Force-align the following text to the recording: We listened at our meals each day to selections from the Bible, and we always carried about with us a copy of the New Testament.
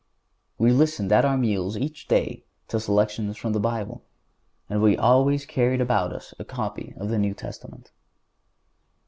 We 0.57 0.71
listened 0.71 1.11
at 1.11 1.25
our 1.25 1.37
meals 1.37 1.77
each 1.77 2.07
day 2.07 2.43
to 2.69 2.79
selections 2.79 3.37
from 3.37 3.53
the 3.53 3.59
Bible, 3.59 4.01
and 4.67 4.81
we 4.81 4.97
always 4.97 5.45
carried 5.45 5.79
about 5.79 6.09
with 6.09 6.23
us 6.23 6.33
a 6.39 6.43
copy 6.43 6.95
of 6.97 7.09
the 7.09 7.19
New 7.19 7.35
Testament. 7.35 7.91